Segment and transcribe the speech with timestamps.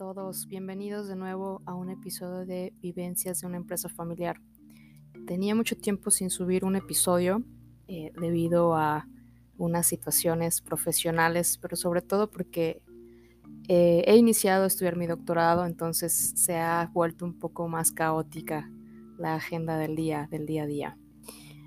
[0.00, 0.46] todos?
[0.46, 4.40] Bienvenidos de nuevo a un episodio de Vivencias de una empresa familiar.
[5.26, 7.42] Tenía mucho tiempo sin subir un episodio
[7.86, 9.06] eh, debido a
[9.58, 12.82] unas situaciones profesionales, pero sobre todo porque
[13.68, 18.70] eh, he iniciado a estudiar mi doctorado, entonces se ha vuelto un poco más caótica
[19.18, 20.98] la agenda del día, del día a día.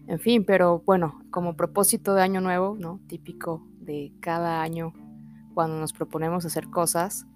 [0.07, 2.99] En fin, pero bueno, como propósito de año nuevo, ¿no?
[3.05, 4.91] Típico de cada año
[5.53, 7.27] cuando nos proponemos hacer cosas,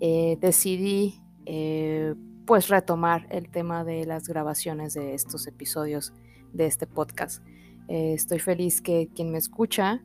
[0.00, 2.14] eh, decidí eh,
[2.46, 6.12] pues retomar el tema de las grabaciones de estos episodios
[6.52, 7.44] de este podcast.
[7.88, 10.02] Eh, estoy feliz que quien me escucha,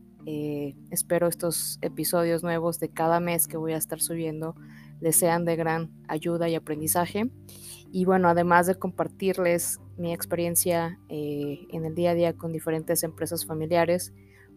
[0.90, 4.56] espero estos episodios nuevos de cada mes que voy a estar subiendo
[5.02, 7.30] les sean de gran ayuda y aprendizaje.
[7.92, 13.46] Y bueno, además de compartirles mi experiencia en el día a día con diferentes empresas
[13.46, 14.14] familiares,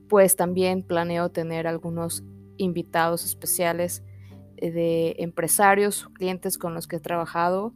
[0.09, 2.23] pues también planeo tener algunos
[2.59, 4.04] invitados especiales
[4.60, 7.74] de empresarios, clientes con los que he trabajado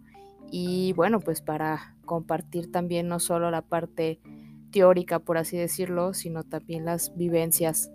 [0.50, 4.20] y bueno, pues para compartir también no solo la parte
[4.72, 7.90] teórica, por así decirlo, sino también las vivencias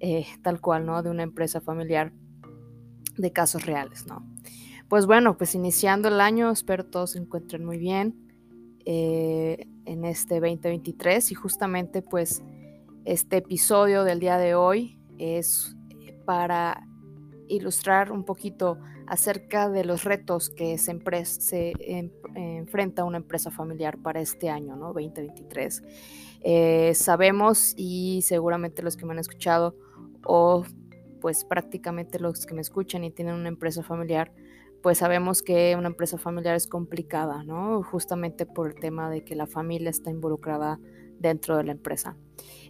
[0.00, 1.02] eh, tal cual, ¿no?
[1.02, 2.12] De una empresa familiar
[3.16, 4.24] de casos reales, ¿no?
[4.88, 8.14] Pues bueno, pues iniciando el año, espero todos se encuentren muy bien
[8.86, 12.42] eh, en este 2023 y justamente pues
[13.04, 15.76] este episodio del día de hoy es
[16.24, 16.86] para
[17.48, 21.72] ilustrar un poquito acerca de los retos que se, se
[22.34, 24.92] enfrenta una empresa familiar para este año, ¿no?
[24.92, 25.82] 2023.
[26.40, 29.74] Eh, sabemos y seguramente los que me han escuchado
[30.24, 30.64] o
[31.20, 34.32] pues prácticamente los que me escuchan y tienen una empresa familiar,
[34.82, 37.82] pues sabemos que una empresa familiar es complicada, ¿no?
[37.82, 40.78] Justamente por el tema de que la familia está involucrada
[41.18, 42.16] dentro de la empresa.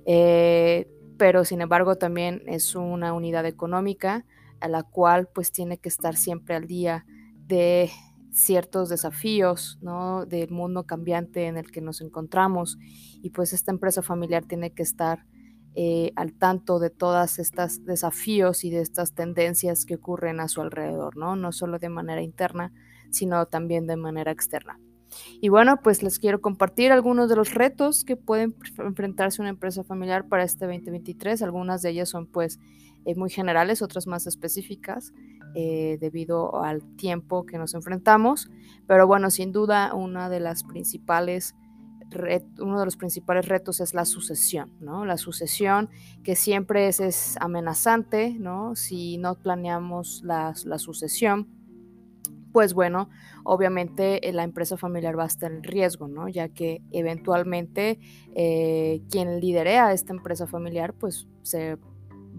[0.07, 4.25] Eh, pero sin embargo también es una unidad económica
[4.61, 7.05] a la cual pues tiene que estar siempre al día
[7.47, 7.91] de
[8.31, 10.27] ciertos desafíos, ¿no?
[10.27, 12.79] Del mundo cambiante en el que nos encontramos
[13.23, 15.25] y pues esta empresa familiar tiene que estar
[15.75, 20.61] eh, al tanto de todas estas desafíos y de estas tendencias que ocurren a su
[20.61, 21.37] alrededor, ¿no?
[21.37, 22.73] No solo de manera interna,
[23.11, 24.79] sino también de manera externa.
[25.41, 29.85] Y bueno, pues les quiero compartir algunos de los retos que pueden enfrentarse una empresa
[29.85, 31.43] familiar para este 2023.
[31.43, 32.59] Algunas de ellas son pues
[33.05, 35.13] eh, muy generales, otras más específicas
[35.55, 38.51] eh, debido al tiempo que nos enfrentamos.
[38.87, 41.55] Pero bueno, sin duda una de las principales
[42.59, 45.05] uno de los principales retos es la sucesión, ¿no?
[45.05, 45.91] La sucesión
[46.23, 48.75] que siempre es, amenazante, ¿no?
[48.77, 51.58] Si no planeamos la, la sucesión,
[52.53, 53.11] pues bueno,
[53.45, 56.29] obviamente eh, la empresa familiar va a estar en riesgo, ¿no?
[56.29, 57.99] Ya que eventualmente
[58.35, 61.79] eh, quien lidera esta empresa familiar, pues se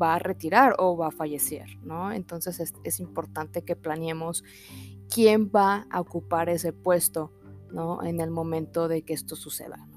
[0.02, 2.12] va a retirar o va a fallecer, ¿no?
[2.12, 4.44] Entonces es, importante que planeemos
[5.14, 7.32] quién va a ocupar ese puesto,
[7.72, 8.04] ¿no?
[8.04, 9.88] En el momento de que esto suceda.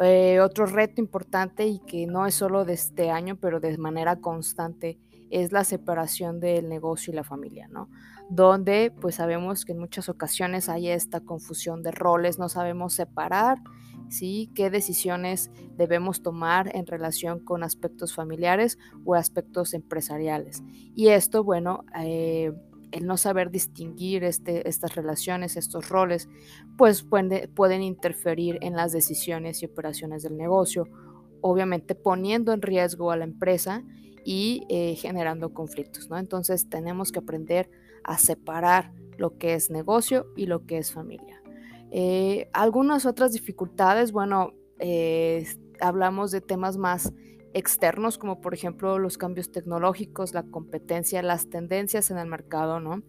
[0.00, 4.16] Eh, otro reto importante y que no es solo de este año, pero de manera
[4.16, 4.98] constante,
[5.30, 7.88] es la separación del negocio y la familia, ¿no?
[8.34, 13.58] Donde pues sabemos que en muchas ocasiones hay esta confusión de roles, no sabemos separar,
[14.08, 14.50] ¿sí?
[14.54, 20.62] ¿Qué decisiones debemos tomar en relación con aspectos familiares o aspectos empresariales?
[20.94, 22.54] Y esto, bueno, eh,
[22.90, 26.30] el no saber distinguir este, estas relaciones, estos roles,
[26.78, 30.88] pues pueden interferir en las decisiones y operaciones del negocio,
[31.42, 33.84] obviamente poniendo en riesgo a la empresa
[34.24, 36.16] y eh, generando conflictos, ¿no?
[36.16, 37.68] Entonces tenemos que aprender
[38.04, 41.42] a separar lo que es negocio y lo que es familia.
[41.90, 45.46] Eh, algunas otras dificultades, bueno, eh,
[45.80, 47.12] hablamos de temas más
[47.54, 53.02] externos, como por ejemplo los cambios tecnológicos, la competencia, las tendencias en el mercado, ¿no?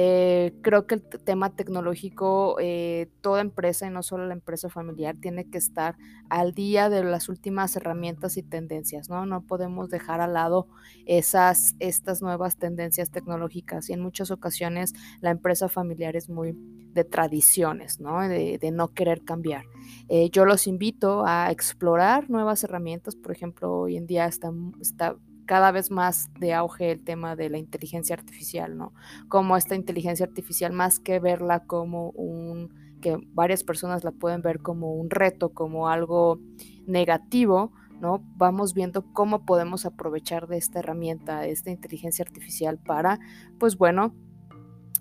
[0.00, 5.16] Eh, creo que el tema tecnológico, eh, toda empresa y no solo la empresa familiar,
[5.20, 5.96] tiene que estar
[6.28, 9.26] al día de las últimas herramientas y tendencias, ¿no?
[9.26, 10.68] No podemos dejar al lado
[11.04, 16.56] esas, estas nuevas tendencias tecnológicas y en muchas ocasiones la empresa familiar es muy
[16.94, 18.20] de tradiciones, ¿no?
[18.20, 19.64] De, no querer cambiar.
[20.08, 25.16] Eh, yo los invito a explorar nuevas herramientas, por ejemplo, hoy en día está, está
[25.48, 28.92] cada vez más de auge el tema de la inteligencia artificial, ¿no?
[29.28, 34.60] Como esta inteligencia artificial, más que verla como un, que varias personas la pueden ver
[34.60, 36.38] como un reto, como algo
[36.86, 38.22] negativo, ¿no?
[38.36, 43.18] Vamos viendo cómo podemos aprovechar de esta herramienta, de esta inteligencia artificial para,
[43.58, 44.14] pues bueno,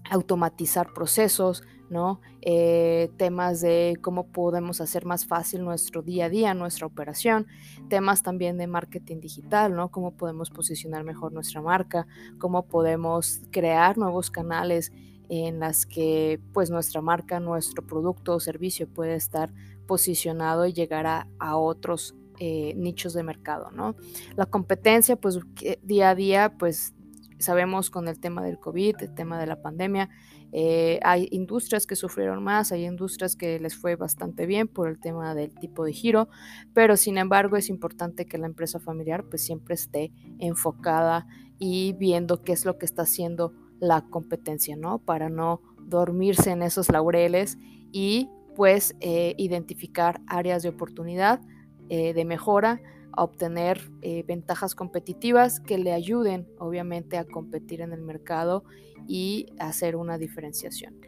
[0.10, 2.22] automatizar procesos, ¿no?
[2.42, 7.48] Eh, temas de cómo podemos hacer más fácil nuestro día a día, nuestra operación,
[7.90, 9.90] temas también de marketing digital, ¿no?
[9.90, 12.08] Cómo podemos posicionar mejor nuestra marca,
[12.38, 14.92] cómo podemos crear nuevos canales
[15.30, 19.54] en las que pues nuestra marca, nuestro producto o servicio puede estar
[19.86, 23.96] posicionado y llegar a, otros eh, nichos de mercado, ¿no?
[24.36, 25.40] La competencia, pues
[25.82, 26.94] día a día, pues
[27.40, 30.10] sabemos con el tema del COVID, el tema de la pandemia,
[30.52, 35.00] eh, hay industrias que sufrieron más, hay industrias que les fue bastante bien por el
[35.00, 36.30] tema del tipo de giro,
[36.74, 41.28] pero sin embargo es importante que la empresa familiar pues siempre esté enfocada
[41.60, 45.00] y viendo qué es lo que está haciendo la competencia, ¿no?
[45.00, 47.58] Para no dormirse en esos laureles
[47.92, 51.42] y pues eh, identificar áreas de oportunidad,
[51.90, 52.82] eh, de mejora,
[53.24, 58.64] obtener eh, ventajas competitivas que le ayuden obviamente a competir en el mercado
[59.08, 61.00] y hacer una diferenciación.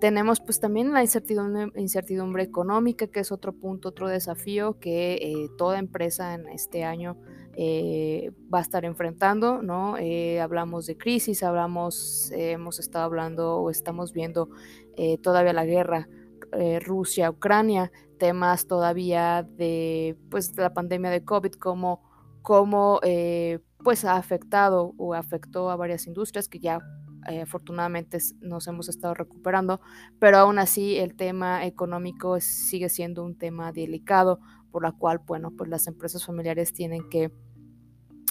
[0.00, 6.34] Tenemos pues también la incertidumbre, económica, que es otro punto, otro desafío que toda empresa
[6.34, 7.16] en este año
[7.60, 9.98] eh, va a estar enfrentando, ¿no?
[9.98, 14.48] Eh, hablamos de crisis, hablamos, eh, hemos estado hablando o estamos viendo
[15.22, 16.08] todavía la guerra
[16.80, 22.02] Rusia-Ucrania, temas todavía de, pues, la pandemia de COVID, cómo,
[22.42, 23.00] cómo
[23.84, 26.80] pues ha afectado o afectó a varias industrias que ya
[27.42, 29.80] afortunadamente nos hemos estado recuperando,
[30.18, 35.50] pero aún así el tema económico sigue siendo un tema delicado, por la cual, bueno,
[35.50, 37.32] pues las empresas familiares tienen que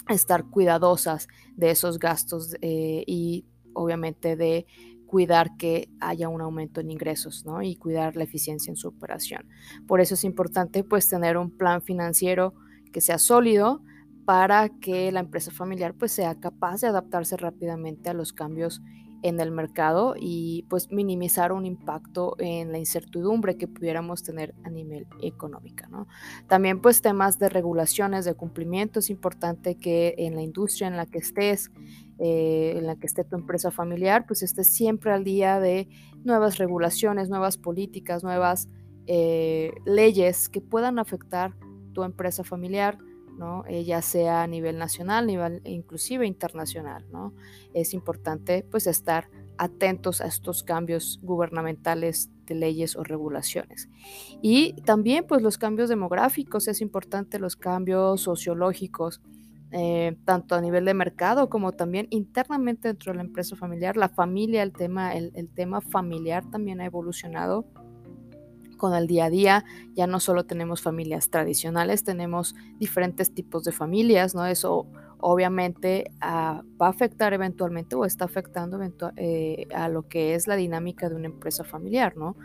[0.08, 4.66] estar cuidadosas de esos gastos eh, y obviamente de
[5.08, 7.62] cuidar que haya un aumento en ingresos, ¿no?
[7.62, 9.48] Y cuidar la eficiencia en su operación.
[9.86, 12.54] Por eso es importante pues tener un plan financiero
[12.92, 13.82] que sea sólido
[14.26, 18.82] para que la empresa familiar pues sea capaz de adaptarse rápidamente a los cambios
[19.22, 24.70] en el mercado y pues minimizar un impacto en la incertidumbre que pudiéramos tener a
[24.70, 25.84] nivel económico.
[25.90, 26.06] ¿no?
[26.46, 31.06] También pues temas de regulaciones, de cumplimiento, es importante que en la industria en la
[31.06, 31.70] que estés,
[32.18, 35.88] eh, en la que esté tu empresa familiar, pues estés siempre al día de
[36.24, 38.68] nuevas regulaciones, nuevas políticas, nuevas
[39.06, 41.54] eh, leyes que puedan afectar
[41.92, 42.98] tu empresa familiar
[43.38, 43.64] ¿no?
[43.68, 47.32] Eh, ya sea a nivel nacional, nivel inclusive internacional, ¿no?
[47.72, 53.88] Es importante pues estar atentos a estos cambios gubernamentales de leyes o regulaciones.
[54.42, 59.20] Y también pues los cambios demográficos, es importante los cambios sociológicos,
[59.70, 63.96] eh, tanto a nivel de mercado como también internamente dentro de la empresa familiar.
[63.96, 67.66] La familia, el tema, el tema familiar también ha evolucionado
[68.78, 69.64] con el día a día.
[69.94, 74.46] Ya no solo tenemos familias tradicionales, tenemos diferentes tipos de familias, ¿no?
[74.46, 74.86] Eso
[75.20, 78.78] obviamente ah, va a afectar eventualmente o está afectando
[79.16, 82.36] eh, a lo que es la dinámica de una empresa familiar, ¿no?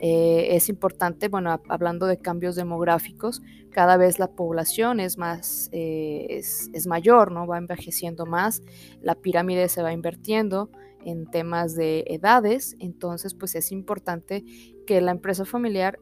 [0.00, 3.42] Eh, es importante, bueno, hablando de cambios demográficos,
[3.76, 7.46] cada vez la población es más, eh, es, mayor, ¿no?
[7.46, 8.62] Va envejeciendo más,
[9.02, 10.70] la pirámide se va invirtiendo
[11.04, 14.44] en temas de edades, entonces pues es importante
[14.86, 15.98] que la empresa familiar,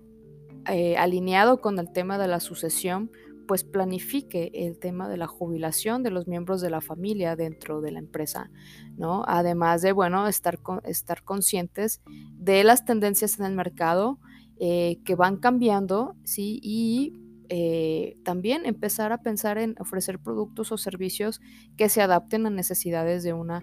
[0.70, 3.10] eh, alineado con el tema de la sucesión,
[3.46, 7.92] pues planifique el tema de la jubilación de los miembros de la familia dentro de
[7.92, 8.50] la empresa,
[8.96, 9.24] ¿no?
[9.26, 12.00] Además de, bueno, estar, estar conscientes
[12.32, 14.18] de las tendencias en el mercado
[14.60, 16.60] eh, que van cambiando, ¿sí?
[16.62, 17.12] Y
[17.48, 21.40] eh, también empezar a pensar en ofrecer productos o servicios
[21.76, 23.62] que se adapten a necesidades de una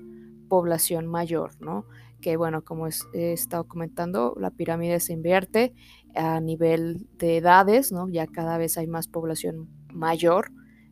[0.49, 1.85] población mayor, ¿no?
[2.21, 5.73] Que bueno, como he estado comentando, la pirámide se invierte
[6.15, 8.09] a nivel de edades, ¿no?
[8.09, 10.51] Ya cada vez hay más población mayor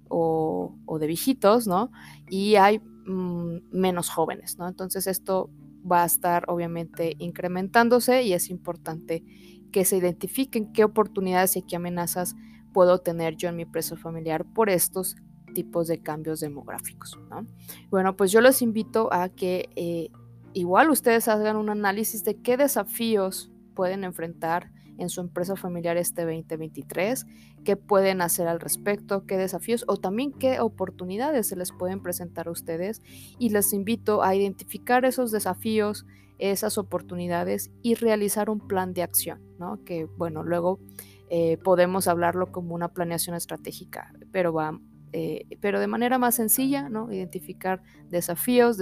[0.10, 1.92] o, de viejitos, ¿no?
[2.30, 4.68] Y hay mm, menos jóvenes, ¿no?
[4.68, 5.50] Entonces esto
[5.90, 9.24] va a estar obviamente incrementándose y es importante
[9.72, 12.36] que se identifiquen qué oportunidades y qué amenazas
[12.74, 15.16] puedo tener yo en mi empresa familiar por estos
[15.54, 17.18] tipos de cambios demográficos.
[17.30, 17.46] ¿no?
[17.90, 20.10] Bueno, pues yo los invito a que eh,
[20.54, 26.24] igual ustedes hagan un análisis de qué desafíos pueden enfrentar en su empresa familiar este
[26.26, 27.26] 2023,
[27.64, 32.48] qué pueden hacer al respecto, qué desafíos o también qué oportunidades se les pueden presentar
[32.48, 33.02] a ustedes.
[33.38, 36.06] Y les invito a identificar esos desafíos,
[36.38, 39.84] esas oportunidades y realizar un plan de acción, ¿no?
[39.86, 40.80] Que bueno, luego
[41.30, 44.80] eh, podemos hablarlo como una planeación estratégica, pero va
[45.12, 47.12] eh, pero de manera más sencilla, ¿no?
[47.12, 48.78] Identificar desafíos,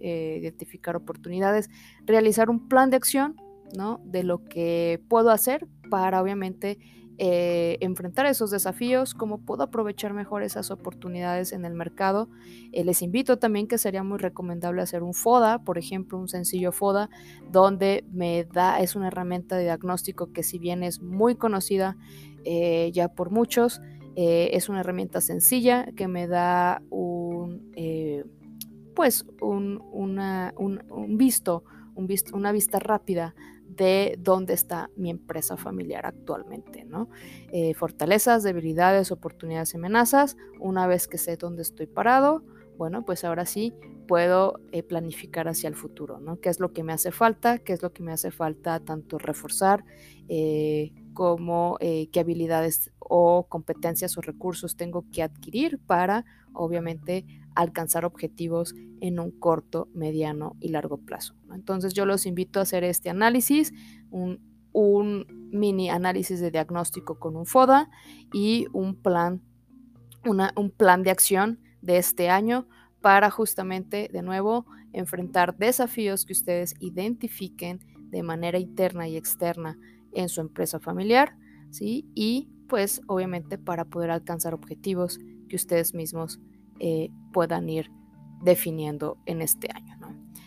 [0.00, 1.70] eh, identificar oportunidades,
[2.06, 3.36] realizar un plan de acción,
[3.76, 4.00] ¿no?
[4.04, 6.78] De lo que puedo hacer para obviamente
[7.18, 12.28] eh, enfrentar esos desafíos, cómo puedo aprovechar mejor esas oportunidades en el mercado.
[12.72, 17.10] les invito también que sería muy recomendable hacer un FODA, por ejemplo, un sencillo FODA,
[17.50, 21.96] donde me da, es una herramienta de diagnóstico que si bien es muy conocida
[22.92, 23.80] ya por muchos,
[24.14, 28.24] eh, es una herramienta sencilla que me da un, eh,
[28.94, 31.64] pues un, un, visto
[32.34, 37.08] una vista rápida de dónde está mi empresa familiar actualmente, ¿no?
[37.52, 40.36] Eh, fortalezas, debilidades, oportunidades y amenazas.
[40.60, 42.44] Una vez que sé dónde estoy parado,
[42.76, 43.72] bueno, pues ahora sí
[44.06, 46.38] puedo planificar hacia el futuro, ¿no?
[46.40, 47.58] ¿Qué es lo que me hace falta?
[47.58, 49.84] ¿Qué es lo que me hace falta tanto reforzar
[51.14, 59.20] como qué habilidades o competencias o recursos tengo que adquirir para, obviamente, alcanzar objetivos en
[59.20, 61.34] un corto, mediano y largo plazo.
[61.52, 63.74] Entonces yo los invito a hacer este análisis,
[64.10, 64.40] un,
[65.52, 67.90] mini análisis de diagnóstico con un FODA
[68.32, 69.42] y un plan,
[70.24, 72.66] un plan de acción de este año
[73.02, 74.64] para justamente, de nuevo,
[74.94, 79.78] enfrentar desafíos que ustedes identifiquen de manera interna y externa
[80.14, 81.36] en su empresa familiar,
[81.68, 82.06] ¿sí?
[82.14, 85.18] Y pues obviamente para poder alcanzar objetivos
[85.50, 86.40] que ustedes mismos
[86.80, 87.90] eh, puedan ir
[88.40, 89.98] definiendo en este año.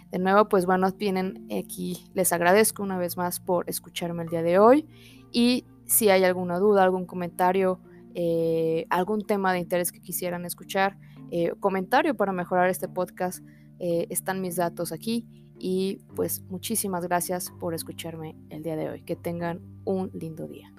[0.10, 4.42] De nuevo, pues bueno, vienen aquí, les agradezco una vez más por escucharme el día
[4.42, 4.88] de hoy
[5.32, 7.80] y si hay alguna duda, algún comentario,
[8.16, 10.98] eh, algún tema de interés que quisieran escuchar,
[11.30, 13.46] eh, comentario para mejorar este podcast,
[13.78, 15.28] están mis datos aquí
[15.60, 19.02] y pues muchísimas gracias por escucharme el día de hoy.
[19.04, 20.75] Que tengan un lindo día.